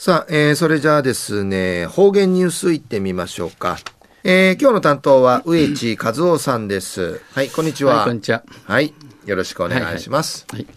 [0.00, 3.78] さあ、えー、それじゃあですね、方言ニュースいってみましょうか。
[4.22, 7.20] えー、今日の担当は植地和夫さんです。
[7.32, 7.96] はい、こんにちは。
[7.96, 8.44] はい、こんにちは。
[8.62, 8.94] はい、
[9.26, 10.46] よろしくお願いします。
[10.50, 10.74] はい、はい、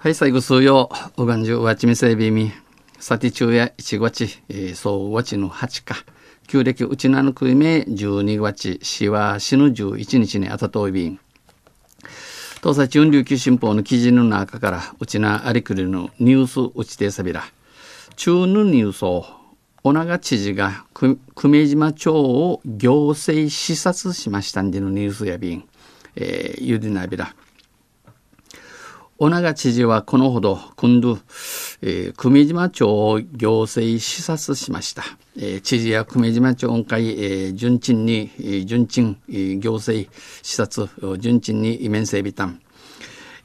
[0.00, 2.50] はい、最後数曜、おがんじゅうわちみせびみ、
[2.98, 6.04] さて中や1月、えー、そうわちの8日。
[6.48, 11.20] 旧暦うちなぬくいめ12月、しわしぬ11日にあたといびん。
[12.64, 17.44] 東西中琉球新報の記事の中から、うちなありくりのニュースうちてさびら。
[18.20, 19.24] 中のニュースを
[19.82, 25.66] 小長知事が久米島町を行政視察しましたんでのニュースやびん、
[26.16, 27.34] えー、ゆでなびら。
[29.16, 31.18] 小長知事はこのほど今度、
[31.80, 35.02] えー、久米島町を行政視察しました。
[35.38, 38.30] えー、知事や久米島町音会、えー、順賃に、
[38.66, 42.60] 順賃、えー、行政視察、順賃に面整備担。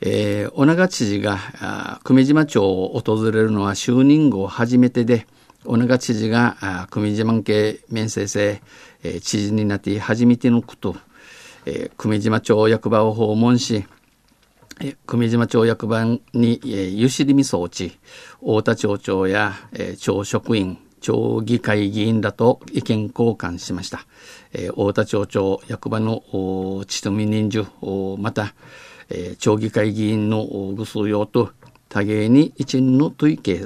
[0.08, 5.26] えー、小長知事が久米島町を訪れるのは就任後初めてで、
[5.66, 8.62] 小長知事が久米島系面接生、
[9.04, 10.96] えー、知事になって初めてのこと、
[11.66, 13.88] えー、久米島町役場を訪問し、
[14.80, 17.98] えー、久米島町役場に、えー、ゆしりみ装置、
[18.42, 24.08] 太田町長や、えー、町職員、町議会議員らと意見交換しました。
[24.54, 26.24] えー、太田町長役場の
[26.88, 27.66] ちとみ人数、
[28.18, 28.56] また、
[29.10, 30.44] えー、町議会議員の
[30.76, 31.52] ぐす用と
[31.90, 33.62] 多芸に一員のといけ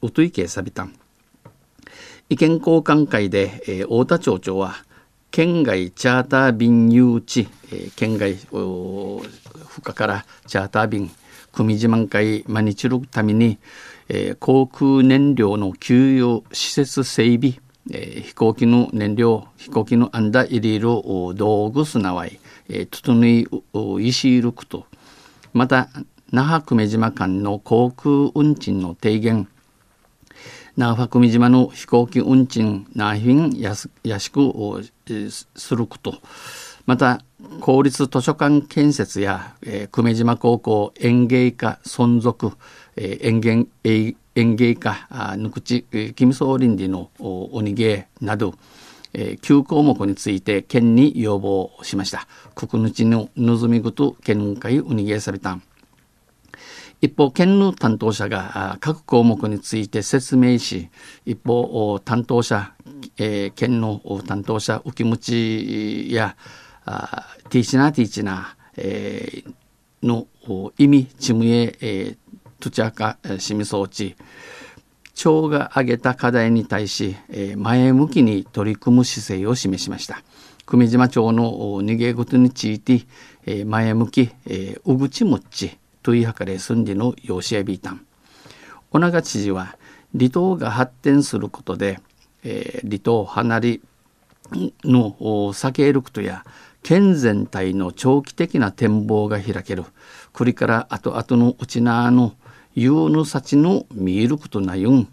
[0.00, 0.94] うといけさびたん
[2.30, 4.76] 意見交換会で、えー、太田町長は
[5.30, 9.22] 県外チャーター便誘致、えー、県外負
[9.86, 11.10] 荷からチャーター便
[11.52, 13.58] 組自慢会マニチュるために、
[14.08, 17.58] えー、航空燃料の給与施設整備、
[17.90, 20.88] えー、飛行機の燃料飛行機のあんだ入れる
[21.34, 23.48] 道具すなわいえー、整い
[24.08, 24.86] 石井るくと。
[25.52, 25.88] また
[26.30, 29.48] 那覇久米島間の航空運賃の低減
[30.76, 34.52] 那覇久米島の飛行機運賃那覇便安安く
[35.56, 36.14] すること。
[36.88, 37.20] また
[37.60, 42.52] 公立図書館建設や、えー、久米島高校園芸科存続、
[42.96, 45.84] えー、園芸園芸科ぬくち
[46.16, 48.54] 金総林理のおにげなど
[49.14, 52.28] えー、9項目について県に要望しました。
[52.54, 55.58] 国ぬちの望みぐと県会うにげされた。
[57.00, 60.90] 一方、県の担当者が各項目について説明し、
[61.24, 62.74] 一方、担当者、
[63.16, 66.36] えー、県の担当者、浮きむちや、
[67.50, 70.26] ティーチナーティーチナー、えー、の
[70.78, 72.16] 意味、ちむえ、えー、
[72.60, 74.16] とちゃか、しみ装置、
[75.14, 77.16] 町が挙げた課題に対し、
[77.56, 80.22] 前向きに取り組む姿勢を示しました。
[80.64, 83.06] 久米島町の逃げ事について、
[83.64, 84.30] 前向き、
[84.84, 88.06] うぐちむっちといはかれ住んでの養子やビータン。
[88.90, 89.76] 小長知事は、
[90.16, 92.00] 離島が発展することで、
[92.42, 93.80] 離島離れ
[94.84, 95.16] の
[95.52, 96.44] 避けることや、
[96.82, 99.84] 県全体の長期的な展望が開ける。
[100.32, 102.32] これから後々のうちなの
[102.74, 105.08] いうの幸の見えることなゆん、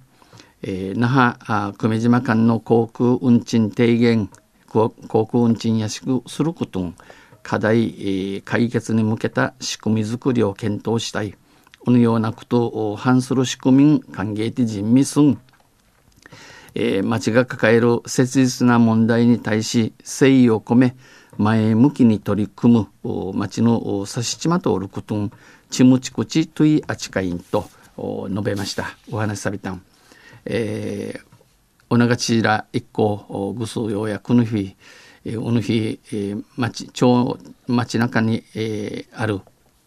[0.61, 4.29] えー、那覇久米島間の航空運賃低減
[4.67, 4.91] 航
[5.25, 6.93] 空運賃安くすること
[7.41, 11.35] 課題、えー、解決に向けた仕組み作りを検討したい。
[11.79, 15.39] このようなことを反する仕組み歓迎的人味すん、
[16.75, 20.95] えー、町が抱える切実な問題に対し誠意を込め
[21.37, 25.31] 前向きに取り組む町の差しちまとおることん
[25.69, 27.69] ちむちこちといあちかいんと
[28.29, 28.97] 述べました。
[29.09, 29.81] お話しされたん、
[30.45, 31.25] えー、
[31.89, 34.75] おながちら一行ぐすうようやくぬひ
[35.37, 39.41] おぬひ、えー、町町町中に、えー、ある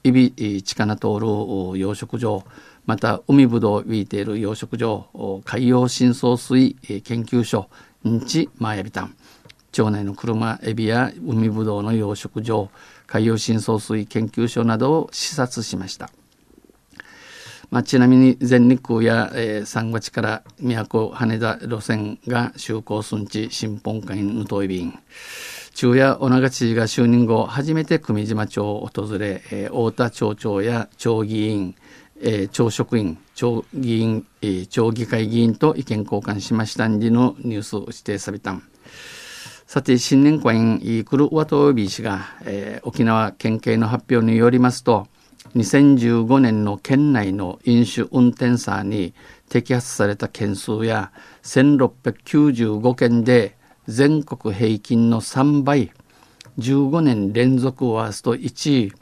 [0.05, 2.45] いびちかな通る養殖場。
[2.89, 7.69] また海ぶどうを浮いている養殖場海洋深層水研究所
[8.09, 9.15] んちまやびたん
[9.73, 12.71] 町内の車エビや海ぶどうの養殖場
[13.07, 16.11] 海洋深層水研究所などを視察しました。
[17.71, 24.99] まあ、ちなみに全日空や、えー、三月から宮古羽田路線が就航すんち新本会のとい便
[25.79, 31.77] 中夜小長知事が就任後初めて久米島町を訪れ、えー、太田町長や町議員、
[32.21, 38.65] えー、町職員町議員、えー、町議会議員と意見交換しましたんでのニュースを指定されたん。
[39.69, 45.07] さて、新年会員、イークル・ワトービー氏が、えー、沖縄県警の発表によりますと、
[45.55, 49.15] 2015年の県内の飲酒運転者に
[49.49, 51.13] 摘発された件数や
[51.45, 53.58] 1695件で
[53.89, 55.93] 全国平均の3倍、
[56.59, 58.93] 15年連続ワースト1位、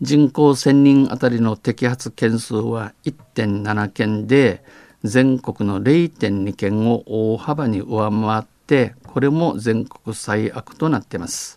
[0.00, 4.64] 人口1000人あたりの摘発件数は1.7件で
[5.04, 11.56] 全国の0.2件を大幅に上回ってこれも全国最悪となっています。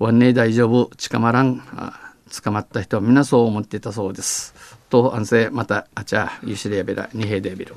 [0.00, 0.90] ワンネ大丈夫。
[0.96, 1.62] 近まらん。
[2.42, 4.52] 捕まった人は皆そう思っていたそうです。
[4.90, 7.76] と安静またあちゃゆしレベラ二平デビル